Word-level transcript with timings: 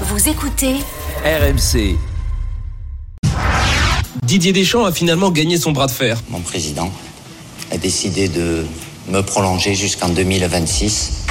Vous 0.00 0.28
écoutez 0.28 0.74
RMC. 1.24 1.96
Didier 4.24 4.52
Deschamps 4.52 4.84
a 4.84 4.90
finalement 4.90 5.30
gagné 5.30 5.56
son 5.56 5.70
bras 5.70 5.86
de 5.86 5.92
fer. 5.92 6.20
Mon 6.30 6.40
président 6.40 6.90
a 7.70 7.76
décidé 7.76 8.28
de 8.28 8.66
me 9.08 9.20
prolonger 9.20 9.76
jusqu'en 9.76 10.08
2026. 10.08 11.26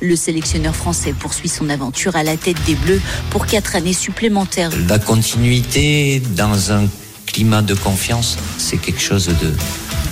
Le 0.00 0.16
sélectionneur 0.16 0.74
français 0.74 1.12
poursuit 1.12 1.48
son 1.48 1.70
aventure 1.70 2.16
à 2.16 2.24
la 2.24 2.36
tête 2.36 2.60
des 2.66 2.74
Bleus 2.74 3.00
pour 3.30 3.46
quatre 3.46 3.76
années 3.76 3.92
supplémentaires. 3.92 4.70
La 4.88 4.98
continuité 4.98 6.20
dans 6.34 6.72
un 6.72 6.88
climat 7.26 7.62
de 7.62 7.74
confiance, 7.74 8.36
c'est 8.58 8.78
quelque 8.78 9.00
chose 9.00 9.26
de, 9.28 9.54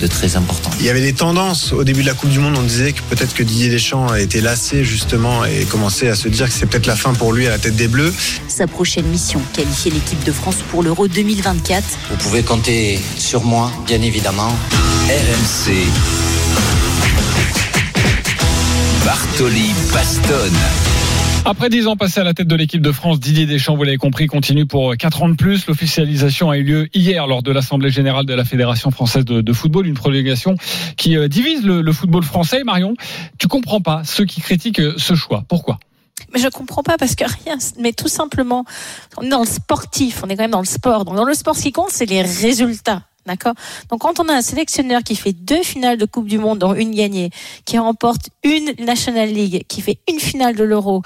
de 0.01 0.07
très 0.07 0.35
important. 0.35 0.71
Il 0.79 0.85
y 0.85 0.89
avait 0.89 1.01
des 1.01 1.13
tendances 1.13 1.73
au 1.73 1.83
début 1.83 2.01
de 2.01 2.07
la 2.07 2.13
Coupe 2.13 2.29
du 2.29 2.39
Monde. 2.39 2.55
On 2.57 2.63
disait 2.63 2.91
que 2.91 3.01
peut-être 3.09 3.33
que 3.33 3.43
Didier 3.43 3.69
Deschamps 3.69 4.07
a 4.07 4.19
été 4.19 4.41
lassé 4.41 4.83
justement 4.83 5.45
et 5.45 5.65
commençait 5.65 6.09
à 6.09 6.15
se 6.15 6.27
dire 6.27 6.47
que 6.47 6.53
c'est 6.53 6.65
peut-être 6.65 6.87
la 6.87 6.95
fin 6.95 7.13
pour 7.13 7.33
lui 7.33 7.47
à 7.47 7.51
la 7.51 7.59
tête 7.59 7.75
des 7.75 7.87
Bleus. 7.87 8.13
Sa 8.47 8.67
prochaine 8.67 9.05
mission, 9.05 9.41
qualifier 9.53 9.91
l'équipe 9.91 10.23
de 10.23 10.31
France 10.31 10.57
pour 10.69 10.81
l'Euro 10.83 11.07
2024. 11.07 11.83
Vous 12.09 12.17
pouvez 12.17 12.41
compter 12.41 12.99
sur 13.17 13.43
moi, 13.43 13.71
bien 13.85 14.01
évidemment. 14.01 14.53
RMC. 15.07 15.73
Bartoli 19.05 19.71
Bastonne. 19.93 21.00
Après 21.43 21.69
10 21.69 21.87
ans 21.87 21.95
passés 21.95 22.19
à 22.19 22.23
la 22.23 22.35
tête 22.35 22.47
de 22.47 22.55
l'équipe 22.55 22.83
de 22.83 22.91
France, 22.91 23.19
Didier 23.19 23.47
Deschamps, 23.47 23.75
vous 23.75 23.83
l'avez 23.83 23.97
compris, 23.97 24.27
continue 24.27 24.67
pour 24.67 24.95
4 24.95 25.23
ans 25.23 25.29
de 25.29 25.33
plus. 25.33 25.65
L'officialisation 25.65 26.51
a 26.51 26.57
eu 26.57 26.63
lieu 26.63 26.89
hier 26.93 27.25
lors 27.25 27.41
de 27.41 27.51
l'Assemblée 27.51 27.89
générale 27.89 28.27
de 28.27 28.33
la 28.35 28.45
Fédération 28.45 28.91
française 28.91 29.25
de, 29.25 29.41
de 29.41 29.53
football, 29.53 29.87
une 29.87 29.95
prolongation 29.95 30.55
qui 30.97 31.17
euh, 31.17 31.27
divise 31.27 31.65
le, 31.65 31.81
le, 31.81 31.93
football 31.93 32.23
français. 32.23 32.63
Marion, 32.63 32.93
tu 33.39 33.47
comprends 33.47 33.81
pas 33.81 34.03
ceux 34.05 34.25
qui 34.25 34.39
critiquent 34.39 34.79
euh, 34.79 34.93
ce 34.97 35.15
choix. 35.15 35.43
Pourquoi? 35.47 35.79
Mais 36.31 36.39
je 36.39 36.47
comprends 36.47 36.83
pas 36.83 36.97
parce 36.97 37.15
que 37.15 37.25
rien, 37.25 37.57
mais 37.79 37.91
tout 37.91 38.07
simplement, 38.07 38.63
on 39.17 39.23
est 39.23 39.29
dans 39.29 39.39
le 39.39 39.47
sportif, 39.47 40.21
on 40.23 40.29
est 40.29 40.35
quand 40.35 40.43
même 40.43 40.51
dans 40.51 40.59
le 40.59 40.65
sport. 40.65 41.05
Donc 41.05 41.15
dans 41.15 41.25
le 41.25 41.33
sport, 41.33 41.55
ce 41.55 41.63
qui 41.63 41.71
compte, 41.71 41.89
c'est 41.89 42.05
les 42.05 42.21
résultats. 42.21 43.01
D'accord 43.25 43.53
Donc 43.89 44.01
quand 44.01 44.19
on 44.19 44.27
a 44.29 44.33
un 44.33 44.41
sélectionneur 44.41 45.03
qui 45.03 45.15
fait 45.15 45.33
deux 45.33 45.61
finales 45.61 45.97
de 45.97 46.05
Coupe 46.05 46.27
du 46.27 46.39
Monde, 46.39 46.59
dont 46.59 46.73
une 46.73 46.91
gagnée, 46.91 47.29
qui 47.65 47.77
remporte 47.77 48.29
une 48.43 48.73
National 48.83 49.29
League, 49.29 49.63
qui 49.67 49.81
fait 49.81 49.99
une 50.09 50.19
finale 50.19 50.55
de 50.55 50.63
l'Euro, 50.63 51.03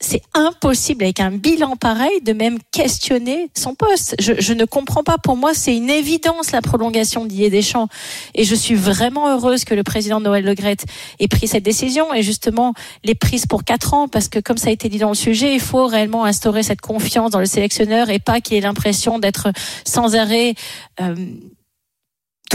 c'est 0.00 0.22
impossible 0.34 1.04
avec 1.04 1.20
un 1.20 1.32
bilan 1.32 1.76
pareil 1.76 2.20
de 2.22 2.32
même 2.32 2.58
questionner 2.70 3.50
son 3.56 3.74
poste. 3.74 4.14
Je, 4.20 4.34
je 4.38 4.52
ne 4.52 4.64
comprends 4.64 5.02
pas. 5.02 5.18
Pour 5.18 5.36
moi, 5.36 5.54
c'est 5.54 5.76
une 5.76 5.90
évidence 5.90 6.52
la 6.52 6.62
prolongation 6.62 7.24
d'Ier 7.24 7.50
Deschamps. 7.50 7.88
Et 8.34 8.44
je 8.44 8.54
suis 8.54 8.74
vraiment 8.74 9.28
heureuse 9.28 9.64
que 9.64 9.74
le 9.74 9.82
président 9.82 10.20
Noël 10.20 10.44
Legrette 10.44 10.84
ait 11.18 11.28
pris 11.28 11.48
cette 11.48 11.64
décision 11.64 12.14
et 12.14 12.22
justement 12.22 12.74
l'ait 13.04 13.14
prise 13.14 13.46
pour 13.46 13.64
quatre 13.64 13.94
ans 13.94 14.08
parce 14.08 14.28
que 14.28 14.38
comme 14.38 14.56
ça 14.56 14.68
a 14.68 14.72
été 14.72 14.88
dit 14.88 14.98
dans 14.98 15.08
le 15.08 15.14
sujet, 15.14 15.54
il 15.54 15.60
faut 15.60 15.86
réellement 15.86 16.24
instaurer 16.24 16.62
cette 16.62 16.80
confiance 16.80 17.30
dans 17.30 17.40
le 17.40 17.46
sélectionneur 17.46 18.10
et 18.10 18.18
pas 18.18 18.40
qu'il 18.40 18.56
ait 18.56 18.60
l'impression 18.60 19.18
d'être 19.18 19.48
sans 19.84 20.14
arrêt 20.14 20.54
euh, 21.00 21.14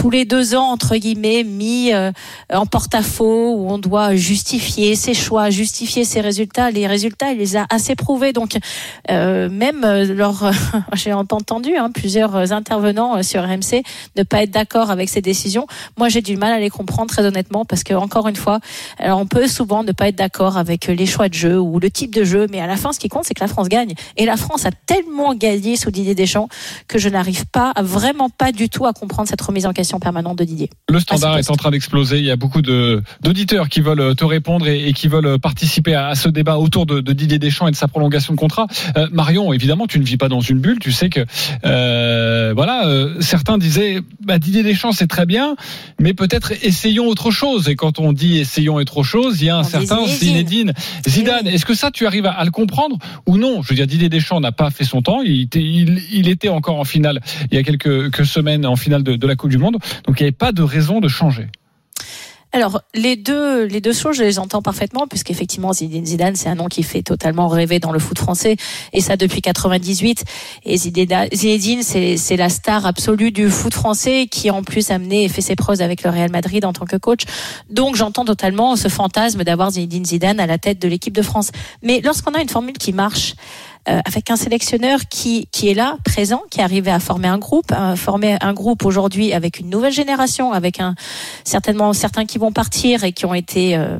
tous 0.04 0.10
les 0.10 0.26
deux 0.26 0.54
ans 0.54 0.70
entre 0.70 0.96
guillemets 0.96 1.44
mis 1.44 1.90
euh, 1.94 2.12
en 2.52 2.66
porte-à-faux 2.66 3.54
où 3.54 3.70
on 3.70 3.78
doit 3.78 4.14
justifier 4.14 4.96
ses 4.96 5.14
choix, 5.14 5.48
justifier 5.48 6.04
ses 6.04 6.20
résultats. 6.20 6.70
Les 6.70 6.86
résultats, 6.86 7.32
il 7.32 7.38
les 7.38 7.56
a 7.56 7.64
assez 7.70 7.94
prouvés. 7.94 8.34
Donc 8.34 8.58
euh, 9.10 9.48
même 9.48 9.82
euh, 9.82 10.14
lors, 10.14 10.50
j'ai 10.92 11.14
entendu 11.14 11.74
hein, 11.78 11.90
plusieurs 11.90 12.52
intervenants 12.52 13.22
sur 13.22 13.44
RMC 13.44 13.82
ne 14.16 14.24
pas 14.24 14.42
être 14.42 14.50
d'accord 14.50 14.90
avec 14.90 15.08
ces 15.08 15.22
décisions. 15.22 15.66
Moi, 15.96 16.10
j'ai 16.10 16.20
du 16.20 16.36
mal 16.36 16.52
à 16.52 16.58
les 16.58 16.68
comprendre 16.68 17.08
très 17.08 17.24
honnêtement 17.24 17.64
parce 17.64 17.82
que 17.82 17.94
encore 17.94 18.28
une 18.28 18.36
fois, 18.36 18.60
alors 18.98 19.20
on 19.20 19.26
peut 19.26 19.46
souvent 19.46 19.84
ne 19.84 19.92
pas 19.92 20.08
être 20.08 20.16
d'accord 20.16 20.58
avec 20.58 20.86
les 20.86 21.06
choix 21.06 21.30
de 21.30 21.34
jeu 21.34 21.58
ou 21.58 21.80
le 21.80 21.90
type 21.90 22.14
de 22.14 22.24
jeu, 22.24 22.46
mais 22.50 22.60
à 22.60 22.66
la 22.66 22.76
fin, 22.76 22.92
ce 22.92 22.98
qui 22.98 23.08
compte, 23.08 23.24
c'est 23.24 23.32
que 23.32 23.42
la 23.42 23.48
France 23.48 23.70
gagne. 23.70 23.94
Et 24.18 24.26
la 24.26 24.36
France 24.36 24.66
a 24.66 24.70
tellement 24.84 25.34
gagné 25.34 25.76
sous 25.76 25.90
Didier 25.90 26.14
Deschamps 26.14 26.50
que 26.88 26.98
je 26.98 27.08
n'arrive 27.08 27.46
pas, 27.46 27.72
vraiment 27.80 28.28
pas 28.28 28.52
du 28.52 28.68
tout 28.68 28.84
à 28.84 28.92
comprendre 28.92 29.30
cette 29.30 29.40
remise 29.40 29.64
en 29.64 29.72
question 29.72 29.93
permanente 29.98 30.38
de 30.38 30.44
Didier. 30.44 30.70
Le 30.88 31.00
standard 31.00 31.38
est 31.38 31.50
en 31.50 31.56
train 31.56 31.70
d'exploser. 31.70 32.18
Il 32.18 32.24
y 32.24 32.30
a 32.30 32.36
beaucoup 32.36 32.62
d'auditeurs 32.62 33.68
qui 33.68 33.80
veulent 33.80 34.14
te 34.14 34.24
répondre 34.24 34.66
et, 34.66 34.88
et, 34.88 34.92
qui 34.92 35.08
veulent 35.08 35.38
participer 35.38 35.94
à, 35.94 36.14
ce 36.14 36.28
débat 36.28 36.58
autour 36.58 36.86
de, 36.86 37.00
de, 37.00 37.12
Didier 37.12 37.38
Deschamps 37.38 37.68
et 37.68 37.70
de 37.70 37.76
sa 37.76 37.88
prolongation 37.88 38.34
de 38.34 38.38
contrat. 38.38 38.66
Euh, 38.96 39.08
Marion, 39.12 39.52
évidemment, 39.52 39.86
tu 39.86 39.98
ne 39.98 40.04
vis 40.04 40.16
pas 40.16 40.28
dans 40.28 40.40
une 40.40 40.58
bulle. 40.58 40.78
Tu 40.78 40.92
sais 40.92 41.08
que 41.08 41.20
euh, 41.64 42.13
voilà, 42.54 42.86
euh, 42.86 43.20
certains 43.20 43.58
disaient 43.58 44.00
bah, 44.20 44.38
Didier 44.38 44.62
Deschamps 44.62 44.92
c'est 44.92 45.06
très 45.06 45.26
bien, 45.26 45.56
mais 46.00 46.14
peut-être 46.14 46.52
essayons 46.64 47.06
autre 47.06 47.30
chose. 47.30 47.68
Et 47.68 47.76
quand 47.76 47.98
on 47.98 48.12
dit 48.12 48.38
essayons 48.38 48.76
autre 48.76 49.02
chose, 49.02 49.40
il 49.40 49.46
y 49.46 49.50
a 49.50 49.56
un 49.56 49.60
on 49.60 49.64
certain 49.64 50.06
Zinedine 50.06 50.72
Zidane. 51.06 51.46
Est-ce 51.46 51.66
que 51.66 51.74
ça 51.74 51.90
tu 51.90 52.06
arrives 52.06 52.26
à, 52.26 52.32
à, 52.32 52.44
le 52.44 52.50
comprendre 52.50 52.98
ou 53.26 53.36
non? 53.36 53.62
Je 53.62 53.68
veux 53.68 53.74
dire, 53.74 53.86
Didier 53.86 54.08
Deschamps 54.08 54.40
n'a 54.40 54.52
pas 54.52 54.70
fait 54.70 54.84
son 54.84 55.02
temps. 55.02 55.20
Il 55.22 55.42
était, 55.42 55.62
il, 55.62 56.02
il 56.12 56.28
était 56.28 56.48
encore 56.48 56.78
en 56.78 56.84
finale 56.84 57.20
il 57.50 57.56
y 57.56 57.58
a 57.58 57.62
quelques, 57.62 58.10
quelques 58.10 58.26
semaines 58.26 58.66
en 58.66 58.76
finale 58.76 59.02
de, 59.02 59.16
de 59.16 59.26
la 59.26 59.36
Coupe 59.36 59.50
du 59.50 59.58
Monde. 59.58 59.78
Donc 60.06 60.20
il 60.20 60.22
n'y 60.22 60.28
avait 60.28 60.32
pas 60.32 60.52
de 60.52 60.62
raison 60.62 61.00
de 61.00 61.08
changer. 61.08 61.46
Alors 62.54 62.82
les 62.94 63.16
deux 63.16 63.64
les 63.64 63.80
deux 63.80 63.92
choses 63.92 64.16
je 64.16 64.22
les 64.22 64.38
entends 64.38 64.62
parfaitement 64.62 65.08
puisqu'effectivement 65.08 65.72
Zinedine 65.72 66.06
Zidane 66.06 66.36
c'est 66.36 66.48
un 66.48 66.54
nom 66.54 66.66
qui 66.66 66.84
fait 66.84 67.02
totalement 67.02 67.48
rêver 67.48 67.80
dans 67.80 67.90
le 67.90 67.98
foot 67.98 68.16
français 68.16 68.56
et 68.92 69.00
ça 69.00 69.16
depuis 69.16 69.42
98 69.42 70.22
et 70.64 70.76
Zinedine 70.76 71.82
c'est 71.82 72.36
la 72.36 72.48
star 72.48 72.86
absolue 72.86 73.32
du 73.32 73.50
foot 73.50 73.74
français 73.74 74.28
qui 74.30 74.52
en 74.52 74.62
plus 74.62 74.92
a 74.92 74.94
amené 74.94 75.24
et 75.24 75.28
fait 75.28 75.40
ses 75.40 75.56
preuves 75.56 75.82
avec 75.82 76.04
le 76.04 76.10
Real 76.10 76.30
Madrid 76.30 76.64
en 76.64 76.72
tant 76.72 76.84
que 76.84 76.96
coach. 76.96 77.22
Donc 77.70 77.96
j'entends 77.96 78.24
totalement 78.24 78.76
ce 78.76 78.86
fantasme 78.86 79.42
d'avoir 79.42 79.72
Zinedine 79.72 80.04
Zidane 80.04 80.38
à 80.38 80.46
la 80.46 80.58
tête 80.58 80.80
de 80.80 80.86
l'équipe 80.86 81.12
de 81.12 81.22
France. 81.22 81.50
Mais 81.82 82.02
lorsqu'on 82.04 82.34
a 82.34 82.40
une 82.40 82.48
formule 82.48 82.78
qui 82.78 82.92
marche 82.92 83.34
euh, 83.88 84.00
avec 84.04 84.30
un 84.30 84.36
sélectionneur 84.36 85.00
qui, 85.10 85.46
qui 85.52 85.68
est 85.68 85.74
là, 85.74 85.98
présent, 86.04 86.42
qui 86.50 86.60
est 86.60 86.62
arrivé 86.62 86.90
à 86.90 87.00
former 87.00 87.28
un 87.28 87.38
groupe, 87.38 87.70
à 87.70 87.96
former 87.96 88.36
un 88.40 88.52
groupe 88.52 88.84
aujourd'hui 88.84 89.32
avec 89.32 89.60
une 89.60 89.68
nouvelle 89.68 89.92
génération, 89.92 90.52
avec 90.52 90.80
certainement 91.44 91.92
certains 91.92 92.24
qui 92.24 92.38
vont 92.38 92.52
partir 92.52 93.04
et 93.04 93.12
qui 93.12 93.26
ont 93.26 93.34
été 93.34 93.76
euh, 93.76 93.98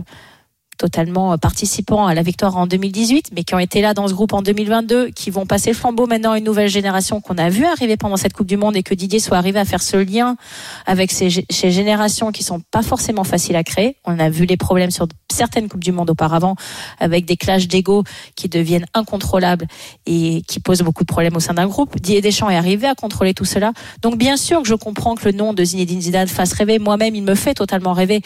totalement 0.77 1.37
participants 1.39 2.07
à 2.07 2.15
la 2.15 2.23
victoire 2.23 2.57
en 2.57 2.67
2018, 2.67 3.31
mais 3.35 3.45
qui 3.45 3.55
ont 3.55 3.59
été 3.59 3.81
là 3.81 3.95
dans 3.95 4.09
ce 4.09 4.15
groupe 4.15 4.33
en 4.33 4.43
2022, 4.43 5.11
qui 5.11 5.31
vont 5.31 5.47
passer 5.47 5.71
le 5.71 5.77
flambeau 5.77 6.07
maintenant 6.07 6.33
à 6.33 6.39
une 6.39 6.45
nouvelle 6.45 6.69
génération 6.69 7.21
qu'on 7.21 7.39
a 7.39 7.49
vu 7.49 7.65
arriver 7.65 7.97
pendant 7.97 8.17
cette 8.17 8.33
Coupe 8.33 8.47
du 8.47 8.57
Monde 8.57 8.77
et 8.77 8.83
que 8.83 8.95
Didier 8.95 9.21
soit 9.21 9.37
arrivé 9.37 9.59
à 9.59 9.65
faire 9.65 9.83
ce 9.83 9.97
lien 9.97 10.37
avec 10.87 11.12
ces, 11.12 11.45
ces 11.51 11.71
générations 11.71 12.33
qui 12.33 12.43
sont 12.43 12.61
pas 12.71 12.83
forcément 12.83 13.25
faciles 13.25 13.57
à 13.57 13.65
créer. 13.65 13.97
On 14.05 14.19
a 14.19 14.29
vu 14.31 14.47
les 14.47 14.57
problèmes 14.57 14.91
sur 14.91 15.07
certaines 15.33 15.69
Coupes 15.69 15.85
du 15.85 15.93
Monde 15.93 16.11
auparavant 16.11 16.57
avec 16.99 17.25
des 17.25 17.37
clashs 17.37 17.69
d'ego 17.69 18.05
qui 18.37 18.49
deviennent 18.49 18.87
incontrôlables 18.95 19.67
et 20.06 20.43
qui 20.47 20.61
posent 20.61 20.83
beaucoup 20.83 21.03
de 21.03 21.09
problèmes 21.09 21.37
au 21.37 21.41
sein 21.41 21.55
d'un 21.55 21.67
groupe. 21.67 21.97
Didier 21.97 22.21
Deschamps 22.21 22.51
est 22.51 22.56
arrivé 22.56 22.87
à 22.87 22.95
contrôler 22.95 23.35
tout 23.35 23.45
cela. 23.45 23.73
Donc 24.03 24.17
bien 24.17 24.37
sûr 24.37 24.62
que 24.62 24.69
je 24.69 24.75
comprends 24.75 25.15
que 25.15 25.27
le 25.27 25.33
nom 25.33 25.53
de 25.53 25.65
Zinedine 25.65 26.01
Zidane 26.01 26.29
fasse 26.29 26.53
rêver. 26.53 26.79
Moi-même, 26.79 27.15
il 27.15 27.23
me 27.23 27.35
fait 27.35 27.55
totalement 27.55 27.93
rêver. 27.93 28.23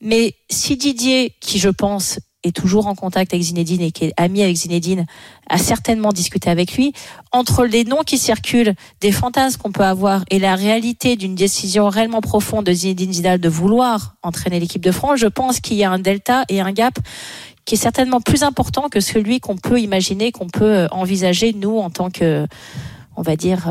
Mais 0.00 0.34
si 0.50 0.76
Didier, 0.76 1.34
qui 1.40 1.58
je 1.58 1.68
pense 1.68 2.18
est 2.44 2.54
toujours 2.54 2.86
en 2.86 2.94
contact 2.94 3.32
avec 3.32 3.44
Zinedine 3.44 3.80
et 3.80 3.90
qui 3.90 4.04
est 4.04 4.12
ami 4.16 4.42
avec 4.42 4.56
Zinedine, 4.56 5.06
a 5.48 5.58
certainement 5.58 6.12
discuté 6.12 6.48
avec 6.48 6.76
lui, 6.76 6.92
entre 7.32 7.64
les 7.64 7.84
noms 7.84 8.02
qui 8.04 8.18
circulent, 8.18 8.74
des 9.00 9.12
fantasmes 9.12 9.60
qu'on 9.60 9.72
peut 9.72 9.84
avoir 9.84 10.24
et 10.30 10.38
la 10.38 10.54
réalité 10.54 11.16
d'une 11.16 11.34
décision 11.34 11.88
réellement 11.88 12.20
profonde 12.20 12.64
de 12.64 12.72
Zinedine 12.72 13.12
Zidane 13.12 13.40
de 13.40 13.48
vouloir 13.48 14.14
entraîner 14.22 14.60
l'équipe 14.60 14.84
de 14.84 14.92
France, 14.92 15.18
je 15.18 15.26
pense 15.26 15.60
qu'il 15.60 15.76
y 15.76 15.84
a 15.84 15.90
un 15.90 15.98
delta 15.98 16.44
et 16.48 16.60
un 16.60 16.72
gap 16.72 16.98
qui 17.64 17.74
est 17.74 17.78
certainement 17.78 18.20
plus 18.20 18.44
important 18.44 18.88
que 18.88 19.00
celui 19.00 19.40
qu'on 19.40 19.56
peut 19.56 19.80
imaginer, 19.80 20.30
qu'on 20.30 20.48
peut 20.48 20.86
envisager, 20.92 21.52
nous, 21.52 21.78
en 21.78 21.90
tant 21.90 22.10
que, 22.10 22.46
on 23.16 23.22
va 23.22 23.34
dire, 23.34 23.68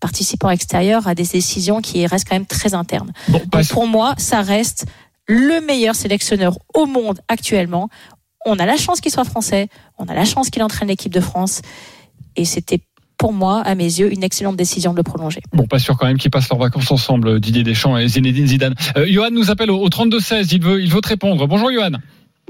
participants 0.00 0.50
extérieurs 0.50 1.08
à 1.08 1.14
des 1.14 1.24
décisions 1.24 1.80
qui 1.80 2.06
restent 2.06 2.28
quand 2.28 2.36
même 2.36 2.46
très 2.46 2.74
internes. 2.74 3.12
Bon, 3.28 3.40
Donc 3.50 3.66
pour 3.68 3.86
moi, 3.86 4.14
ça 4.18 4.42
reste 4.42 4.84
le 5.28 5.64
meilleur 5.64 5.94
sélectionneur 5.94 6.54
au 6.74 6.86
monde 6.86 7.20
actuellement. 7.28 7.88
On 8.46 8.58
a 8.58 8.66
la 8.66 8.76
chance 8.76 9.00
qu'il 9.00 9.12
soit 9.12 9.24
français, 9.24 9.68
on 9.98 10.06
a 10.06 10.14
la 10.14 10.24
chance 10.24 10.50
qu'il 10.50 10.62
entraîne 10.62 10.88
l'équipe 10.88 11.12
de 11.12 11.20
France. 11.20 11.60
Et 12.36 12.44
c'était 12.44 12.80
pour 13.18 13.32
moi, 13.32 13.60
à 13.64 13.74
mes 13.74 13.84
yeux, 13.84 14.12
une 14.12 14.22
excellente 14.22 14.56
décision 14.56 14.92
de 14.92 14.96
le 14.96 15.02
prolonger. 15.02 15.40
Bon, 15.52 15.66
pas 15.66 15.80
sûr 15.80 15.96
quand 15.98 16.06
même 16.06 16.18
qu'ils 16.18 16.30
passent 16.30 16.48
leurs 16.50 16.60
vacances 16.60 16.90
ensemble, 16.90 17.40
Didier 17.40 17.64
Deschamps 17.64 17.98
et 17.98 18.06
Zinedine 18.06 18.46
Zidane. 18.46 18.74
Euh, 18.96 19.06
Johan 19.08 19.30
nous 19.32 19.50
appelle 19.50 19.70
au, 19.70 19.88
32-16, 19.88 20.54
il 20.54 20.62
veut, 20.62 20.80
il 20.80 20.90
veut 20.90 21.00
te 21.00 21.08
répondre. 21.08 21.46
Bonjour 21.48 21.70
Johan. 21.72 21.98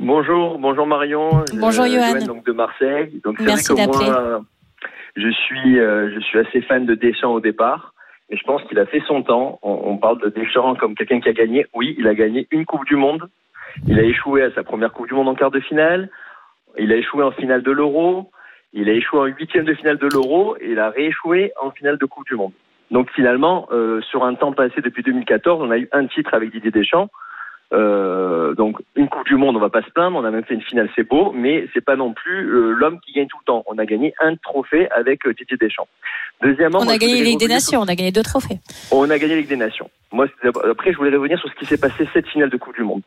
Bonjour, 0.01 0.59
bonjour 0.59 0.87
Marion. 0.87 1.43
Bonjour 1.55 1.85
euh, 1.85 1.89
Johan. 1.89 2.27
donc 2.27 2.47
de 2.47 2.53
Marseille. 2.53 3.21
Donc, 3.25 3.41
Merci 3.41 3.75
d'appeler. 3.75 4.13
Je 5.17 5.31
suis, 5.31 5.81
euh, 5.81 6.15
je 6.15 6.21
suis 6.21 6.39
assez 6.39 6.61
fan 6.63 6.87
de 6.87 6.95
Deschamps 6.95 7.33
au 7.33 7.41
départ. 7.41 7.95
Et 8.31 8.37
je 8.37 8.45
pense 8.45 8.63
qu'il 8.65 8.79
a 8.79 8.87
fait 8.87 9.03
son 9.07 9.23
temps. 9.23 9.59
On, 9.63 9.97
parle 9.97 10.21
de 10.21 10.29
Deschamps 10.29 10.75
comme 10.75 10.95
quelqu'un 10.95 11.21
qui 11.21 11.29
a 11.29 11.33
gagné. 11.33 11.67
Oui, 11.75 11.95
il 11.99 12.07
a 12.07 12.15
gagné 12.15 12.47
une 12.51 12.67
Coupe 12.67 12.85
du 12.85 12.97
Monde. 12.97 13.29
Il 13.87 13.99
a 13.99 14.03
échoué 14.03 14.43
à 14.43 14.51
sa 14.53 14.63
première 14.63 14.93
Coupe 14.93 15.09
du 15.09 15.15
Monde 15.15 15.29
en 15.29 15.35
quart 15.35 15.51
de 15.51 15.61
finale. 15.61 16.11
Il 16.79 16.93
a 16.93 16.97
échoué 16.97 17.23
en 17.25 17.31
finale 17.31 17.63
de 17.63 17.71
l'Euro. 17.71 18.31
Il 18.75 18.91
a 18.91 18.93
échoué 18.93 19.19
en 19.21 19.25
huitième 19.25 19.65
de 19.65 19.75
finale 19.75 19.97
de 19.97 20.09
l'Euro. 20.13 20.57
Et 20.61 20.73
il 20.73 20.79
a 20.79 20.91
rééchoué 20.91 21.53
en 21.61 21.71
finale 21.71 21.97
de 21.97 22.05
Coupe 22.05 22.27
du 22.27 22.35
Monde. 22.35 22.53
Donc 22.91 23.11
finalement, 23.13 23.67
euh, 23.73 24.01
sur 24.03 24.25
un 24.25 24.35
temps 24.35 24.53
passé 24.53 24.81
depuis 24.83 25.03
2014, 25.03 25.63
on 25.63 25.71
a 25.71 25.79
eu 25.79 25.89
un 25.93 26.07
titre 26.07 26.35
avec 26.35 26.51
Didier 26.51 26.71
Deschamps. 26.71 27.09
Euh, 27.75 28.55
donc 28.55 28.79
une 28.97 29.09
Coupe 29.09 29.27
du 29.27 29.37
Monde, 29.37 29.57
on 29.57 29.61
va 29.61 29.69
pas 29.69 29.83
se 29.83 29.91
plaindre, 29.91 30.17
on 30.17 30.25
a 30.25 30.31
même 30.31 30.45
fait 30.45 30.55
une 30.55 30.63
finale, 30.63 30.89
c'est 30.97 31.07
beau, 31.07 31.33
mais 31.33 31.69
c'est 31.75 31.85
pas 31.85 31.97
non 31.97 32.15
plus 32.15 32.49
euh, 32.51 32.73
l'homme 32.73 32.99
qui 33.01 33.13
gagne 33.13 33.27
tout 33.27 33.37
le 33.41 33.45
temps. 33.45 33.63
On 33.67 33.77
a 33.79 33.85
gagné 33.85 34.15
un 34.21 34.37
trophée 34.37 34.89
avec 34.91 35.27
euh, 35.27 35.35
Didier 35.35 35.57
Deschamps. 35.59 35.89
Deuxièmement, 36.43 36.79
On 36.81 36.85
moi, 36.85 36.95
a 36.95 36.99
gagné 36.99 37.21
Ligue 37.23 37.39
des 37.39 37.45
sur- 37.47 37.55
Nations, 37.55 37.81
on 37.81 37.89
a 37.89 37.95
gagné 37.95 38.11
deux 38.11 38.23
trophées. 38.23 38.59
On 38.91 39.11
a 39.11 39.19
gagné 39.19 39.37
Ligue 39.37 39.49
des 39.49 39.57
Nations. 39.57 39.91
Moi, 40.13 40.27
après, 40.71 40.93
je 40.93 40.97
voulais 40.97 41.15
revenir 41.15 41.39
sur 41.39 41.51
ce 41.51 41.55
qui 41.57 41.67
s'est 41.67 41.79
passé 41.81 42.09
cette 42.15 42.27
finale 42.29 42.49
de 42.49 42.57
Coupe 42.57 42.75
du 42.75 42.85
Monde, 42.85 43.03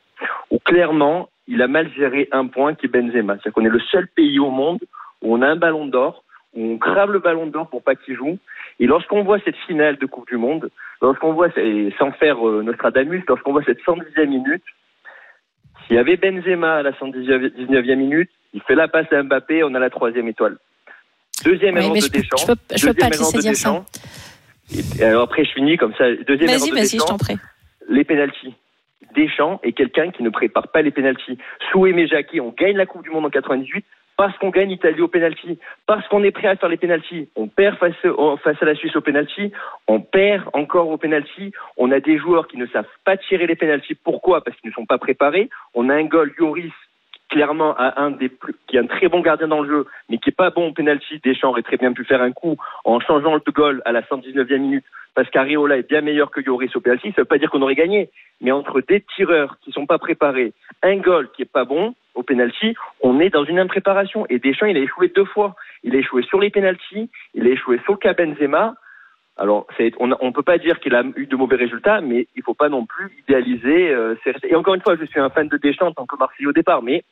où 0.51 0.59
clairement, 0.59 1.29
il 1.47 1.61
a 1.63 1.67
mal 1.67 1.89
géré 1.97 2.29
un 2.31 2.45
point 2.47 2.75
qui 2.75 2.85
est 2.85 2.89
Benzema. 2.89 3.33
C'est-à-dire 3.35 3.53
qu'on 3.53 3.65
est 3.65 3.69
le 3.69 3.79
seul 3.91 4.07
pays 4.07 4.37
au 4.39 4.51
monde 4.51 4.79
où 5.23 5.35
on 5.35 5.41
a 5.41 5.47
un 5.47 5.55
ballon 5.55 5.87
d'or, 5.87 6.23
où 6.53 6.63
on 6.73 6.77
crave 6.77 7.11
le 7.11 7.19
ballon 7.19 7.47
d'or 7.47 7.67
pour 7.69 7.81
pas 7.81 7.95
qu'il 7.95 8.15
joue. 8.15 8.37
Et 8.79 8.85
lorsqu'on 8.85 9.23
voit 9.23 9.39
cette 9.43 9.55
finale 9.67 9.97
de 9.97 10.05
Coupe 10.05 10.27
du 10.27 10.37
Monde, 10.37 10.69
lorsqu'on 11.01 11.33
voit, 11.33 11.49
et 11.57 11.93
sans 11.97 12.11
faire 12.13 12.45
euh, 12.47 12.61
Nostradamus, 12.63 13.23
lorsqu'on 13.27 13.51
voit 13.51 13.63
cette 13.63 13.81
110e 13.81 14.25
minute, 14.27 14.63
s'il 15.87 15.95
y 15.95 15.99
avait 15.99 16.17
Benzema 16.17 16.75
à 16.77 16.83
la 16.83 16.91
119e 16.91 17.95
minute, 17.95 18.29
il 18.53 18.61
fait 18.61 18.75
la 18.75 18.87
passe 18.87 19.11
à 19.11 19.23
Mbappé, 19.23 19.63
on 19.63 19.73
a 19.75 19.79
la 19.79 19.89
troisième 19.89 20.27
étoile. 20.27 20.57
Deuxième 21.43 21.75
Oui, 21.75 21.81
erreur 21.81 21.93
de 21.95 22.07
Deschamps. 22.07 22.37
je 22.37 22.45
peux- 22.45 22.77
je 22.77 22.87
peux 22.87 22.93
pas 22.93 23.09
te 23.09 23.17
laisser 23.17 23.37
dire 23.39 23.55
ça. 23.55 23.71
Deschamps. 23.71 23.85
Et, 24.99 25.03
alors 25.03 25.23
après, 25.23 25.43
je 25.43 25.51
finis 25.51 25.77
comme 25.77 25.93
ça. 25.95 26.05
Deuxième 26.27 26.49
erreur 26.49 26.61
de 26.61 26.65
je 26.67 26.81
Deschamps 26.81 27.05
t'en 27.05 27.17
prie. 27.17 27.35
les 27.89 28.03
pénalties. 28.03 28.53
Deschamps 29.15 29.59
est 29.63 29.73
quelqu'un 29.73 30.11
qui 30.11 30.23
ne 30.23 30.29
prépare 30.29 30.67
pas 30.69 30.81
les 30.81 30.91
pénalties. 30.91 31.37
Souhait 31.71 32.07
Jacquet, 32.07 32.39
on 32.39 32.53
gagne 32.57 32.77
la 32.77 32.85
Coupe 32.85 33.03
du 33.03 33.09
Monde 33.09 33.25
en 33.25 33.29
98 33.29 33.83
parce 34.17 34.37
qu'on 34.37 34.49
gagne 34.49 34.69
l'Italie 34.69 35.01
au 35.01 35.07
pénalty, 35.07 35.57
parce 35.87 36.07
qu'on 36.07 36.23
est 36.23 36.31
prêt 36.31 36.47
à 36.47 36.55
faire 36.55 36.69
les 36.69 36.77
pénalties. 36.77 37.29
On 37.35 37.47
perd 37.47 37.77
face, 37.77 37.95
à 38.03 38.65
la 38.65 38.75
Suisse 38.75 38.95
au 38.95 39.01
pénalty, 39.01 39.51
on 39.87 39.99
perd 39.99 40.43
encore 40.53 40.89
au 40.89 40.97
pénalty. 40.97 41.51
On 41.77 41.91
a 41.91 41.99
des 41.99 42.17
joueurs 42.17 42.47
qui 42.47 42.57
ne 42.57 42.67
savent 42.67 42.85
pas 43.03 43.17
tirer 43.17 43.47
les 43.47 43.55
pénalties. 43.55 43.95
Pourquoi? 43.95 44.43
Parce 44.43 44.57
qu'ils 44.59 44.69
ne 44.69 44.75
sont 44.75 44.85
pas 44.85 44.97
préparés. 44.97 45.49
On 45.73 45.89
a 45.89 45.95
un 45.95 46.03
goal, 46.03 46.33
Yoris, 46.39 46.73
clairement 47.31 47.73
à 47.77 48.01
un 48.01 48.11
des 48.11 48.29
plus, 48.29 48.53
qui 48.67 48.75
est 48.75 48.79
un 48.79 48.85
très 48.85 49.07
bon 49.07 49.21
gardien 49.21 49.47
dans 49.47 49.61
le 49.61 49.69
jeu, 49.69 49.87
mais 50.09 50.17
qui 50.17 50.29
est 50.29 50.35
pas 50.35 50.51
bon 50.51 50.67
au 50.67 50.73
penalty. 50.73 51.19
Deschamps 51.23 51.49
aurait 51.49 51.63
très 51.63 51.77
bien 51.77 51.93
pu 51.93 52.03
faire 52.05 52.21
un 52.21 52.31
coup 52.31 52.57
en 52.85 52.99
changeant 52.99 53.33
le 53.33 53.51
goal 53.51 53.81
à 53.85 53.91
la 53.91 54.01
119e 54.01 54.57
minute, 54.57 54.85
parce 55.15 55.29
qu'Areola 55.29 55.77
est 55.77 55.89
bien 55.89 56.01
meilleur 56.01 56.29
que 56.29 56.41
Yoris 56.41 56.75
au 56.75 56.81
penalty. 56.81 57.13
Ça 57.15 57.21
veut 57.21 57.25
pas 57.25 57.37
dire 57.37 57.49
qu'on 57.49 57.61
aurait 57.61 57.75
gagné, 57.75 58.09
mais 58.41 58.51
entre 58.51 58.81
des 58.81 59.01
tireurs 59.15 59.57
qui 59.61 59.71
sont 59.71 59.85
pas 59.85 59.97
préparés, 59.97 60.53
un 60.83 60.97
goal 60.97 61.29
qui 61.35 61.41
est 61.41 61.51
pas 61.51 61.65
bon 61.65 61.95
au 62.13 62.23
penalty, 62.23 62.75
on 63.01 63.19
est 63.21 63.29
dans 63.29 63.45
une 63.45 63.59
impréparation. 63.59 64.25
Et 64.29 64.37
Deschamps, 64.37 64.65
il 64.65 64.77
a 64.77 64.81
échoué 64.81 65.07
deux 65.07 65.25
fois. 65.25 65.55
Il 65.83 65.95
a 65.95 65.99
échoué 65.99 66.23
sur 66.23 66.39
les 66.39 66.49
penalties, 66.49 67.09
il 67.33 67.47
a 67.47 67.51
échoué 67.51 67.79
sur 67.85 67.93
le 67.93 67.97
cas 67.97 68.13
Benzema. 68.13 68.75
Alors, 69.37 69.65
on 69.99 70.07
ne 70.07 70.31
peut 70.31 70.43
pas 70.43 70.57
dire 70.57 70.79
qu'il 70.79 70.93
a 70.93 71.03
eu 71.15 71.25
de 71.25 71.35
mauvais 71.35 71.55
résultats, 71.55 72.01
mais 72.01 72.27
il 72.35 72.43
faut 72.43 72.53
pas 72.53 72.69
non 72.69 72.85
plus 72.85 73.11
idéaliser. 73.27 73.89
euh, 73.89 74.15
et 74.43 74.55
encore 74.55 74.75
une 74.75 74.81
fois, 74.81 74.95
je 74.99 75.05
suis 75.05 75.19
un 75.19 75.29
fan 75.29 75.47
de 75.47 75.57
Deschamps 75.57 75.87
en 75.87 75.93
tant 75.93 76.05
que 76.05 76.15
Marseillais 76.17 76.47
au 76.47 76.53
départ, 76.53 76.83
mais 76.83 77.03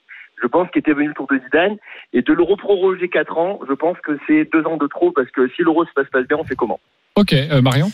je 0.42 0.48
pense 0.48 0.69
qu'il 0.71 0.80
était 0.80 0.94
venu 0.94 1.07
le 1.07 1.13
tour 1.13 1.27
de 1.27 1.39
Zidane 1.39 1.77
et 2.13 2.21
de 2.21 2.33
l'euro 2.33 2.56
proroger 2.56 3.10
4 3.10 3.38
ans, 3.38 3.60
je 3.68 3.74
pense 3.74 3.98
que 4.04 4.18
c'est 4.27 4.48
deux 4.51 4.66
ans 4.66 4.77
de 4.77 4.88
trop 4.88 5.12
parce 5.12 5.30
que 5.31 5.50
si 5.56 5.63
l'euro 5.63 5.86
se 5.86 5.92
passe 5.94 6.07
pas 6.12 6.21
bien, 6.24 6.38
on 6.39 6.44
fait 6.44 6.56
comment? 6.56 6.80
Ok, 7.16 7.33
euh, 7.33 7.62
Marion? 7.62 7.92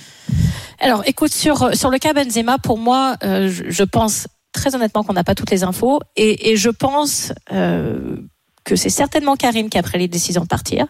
Alors, 0.79 1.03
écoute, 1.07 1.31
sur, 1.31 1.73
sur 1.73 1.89
le 1.89 1.97
cas 1.97 2.13
Benzema, 2.13 2.57
pour 2.57 2.77
moi, 2.77 3.15
euh, 3.23 3.47
je, 3.47 3.63
je 3.69 3.83
pense 3.83 4.27
très 4.51 4.75
honnêtement 4.75 5.03
qu'on 5.03 5.13
n'a 5.13 5.23
pas 5.23 5.35
toutes 5.35 5.51
les 5.51 5.63
infos 5.63 5.99
et, 6.15 6.51
et 6.51 6.57
je 6.57 6.69
pense 6.69 7.33
euh, 7.51 8.17
que 8.63 8.75
c'est 8.75 8.89
certainement 8.89 9.35
Karim 9.35 9.69
qui 9.69 9.77
a 9.77 9.83
pris 9.83 9.97
les 9.97 10.07
décisions 10.07 10.43
de 10.43 10.47
partir. 10.47 10.85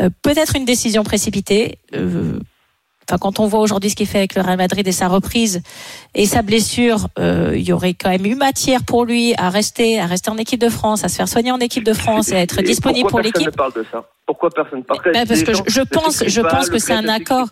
Euh, 0.00 0.10
Peut-être 0.22 0.56
une 0.56 0.64
décision 0.64 1.02
précipitée. 1.04 1.78
Euh, 1.94 2.38
Enfin, 3.08 3.18
quand 3.18 3.38
on 3.38 3.46
voit 3.46 3.60
aujourd'hui 3.60 3.88
ce 3.88 3.94
qu'il 3.94 4.08
fait 4.08 4.18
avec 4.18 4.34
le 4.34 4.42
Real 4.42 4.56
Madrid 4.56 4.84
et 4.88 4.90
sa 4.90 5.06
reprise 5.06 5.62
et 6.16 6.26
sa 6.26 6.42
blessure, 6.42 7.06
euh, 7.20 7.52
il 7.54 7.62
y 7.62 7.72
aurait 7.72 7.94
quand 7.94 8.08
même 8.08 8.26
eu 8.26 8.34
matière 8.34 8.82
pour 8.82 9.04
lui 9.04 9.32
à 9.38 9.48
rester, 9.48 10.00
à 10.00 10.06
rester 10.06 10.28
en 10.28 10.36
équipe 10.38 10.60
de 10.60 10.68
France, 10.68 11.04
à 11.04 11.08
se 11.08 11.14
faire 11.14 11.28
soigner 11.28 11.52
en 11.52 11.58
équipe 11.60 11.84
de 11.84 11.92
France 11.92 12.30
et 12.30 12.34
à 12.34 12.40
être 12.40 12.58
Et 12.58 12.64
disponible 12.64 13.02
pour 13.08 13.20
pourquoi 13.20 13.22
personne 13.30 13.42
l'équipe. 13.44 13.52
ne 13.52 13.56
parle 13.56 13.72
de 13.74 13.86
ça? 13.92 14.04
Pourquoi 14.26 14.50
personne 14.50 14.78
ne 14.80 14.82
parle 14.82 15.00
Mais- 15.14 15.24
parce 15.24 15.42
que 15.44 15.54
gens 15.54 15.62
je- 15.68 15.82
pense- 15.82 16.24
je 16.26 16.40
pas, 16.40 16.48
pense 16.48 16.68
que 16.68 16.80
c'est 16.80 16.94
un 16.94 17.06
accord. 17.06 17.48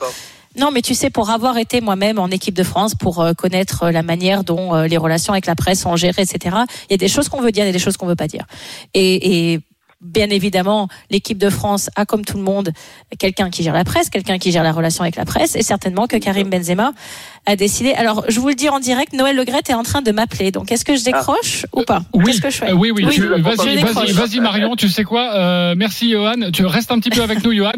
Non, 0.59 0.73
mais 0.73 0.83
tu 0.83 0.95
sais, 0.97 1.09
pour 1.11 1.31
avoir 1.31 1.57
été 1.57 1.81
moi-même 1.81 2.19
en 2.19 2.31
équipe 2.31 2.55
de 2.57 2.65
France, 2.65 2.97
pour 2.97 3.21
euh, 3.21 3.33
connaître 3.33 3.85
euh, 3.85 3.91
la 3.93 4.03
manière 4.03 4.43
dont 4.43 4.75
les 4.83 4.97
relations 4.97 5.35
avec 5.35 5.47
la 5.47 5.55
presse 5.55 5.83
sont 5.83 5.95
gérées, 5.95 6.23
etc., 6.23 6.57
il 6.89 6.93
y 6.93 6.95
a 6.95 6.97
des 6.97 7.07
choses 7.07 7.29
qu'on 7.29 7.41
veut 7.41 7.53
dire, 7.53 7.63
il 7.63 7.69
y 7.69 7.71
a 7.71 7.73
des 7.73 7.79
choses 7.79 7.97
qu'on 7.97 8.07
veut 8.09 8.17
pas 8.17 8.27
dire. 8.27 8.45
Et, 8.93 9.53
et 9.55 9.61
bien 10.05 10.29
évidemment, 10.31 10.89
l'équipe 11.11 11.39
de 11.39 11.51
France 11.51 11.91
a, 11.97 12.05
comme 12.05 12.25
tout 12.25 12.37
le 12.37 12.43
monde, 12.43 12.71
quelqu'un 13.19 13.51
qui 13.51 13.63
gère 13.63 13.75
la 13.75 13.85
presse, 13.85 14.11
quelqu'un 14.11 14.39
qui 14.39 14.53
gère 14.53 14.63
la 14.63 14.73
relation 14.73 15.03
avec 15.03 15.17
la 15.17 15.25
presse, 15.25 15.57
et 15.57 15.63
certainement 15.63 16.07
que 16.07 16.17
Karim 16.17 16.51
Benzema 16.51 16.93
a 17.47 17.57
décidé. 17.57 17.93
Alors, 17.93 18.25
je 18.29 18.39
vous 18.41 18.49
le 18.49 18.55
dis 18.55 18.69
en 18.69 18.81
direct, 18.81 19.13
Noël 19.13 19.37
Legrette 19.37 19.71
est 19.71 19.75
en 19.75 19.83
train 19.83 20.03
de 20.03 20.13
m'appeler. 20.13 20.51
Donc, 20.51 20.71
est-ce 20.73 20.85
que 20.85 20.97
je 20.97 21.05
décroche 21.05 21.67
ou 21.73 21.83
pas 21.83 22.03
Oui, 22.13 22.27
Qu'est-ce 22.27 22.41
que 22.41 22.51
je 22.51 22.57
fais 22.57 22.71
euh, 22.71 22.75
oui, 22.75 22.91
oui. 22.91 23.05
Oui, 23.07 23.15
je 23.15 23.25
Vas-y, 23.25 23.83
vas-y, 23.83 24.13
vas-y, 24.13 24.41
Marion. 24.41 24.77
Tu 24.77 24.89
sais 24.89 25.05
quoi 25.05 25.35
Euh, 25.35 25.75
Merci, 25.77 26.11
Johan. 26.11 26.51
Tu 26.53 26.65
restes 26.65 26.91
un 26.91 26.99
petit 27.01 27.11
peu 27.11 27.23
avec 27.23 27.45
nous, 27.45 27.53
Johan. 27.53 27.73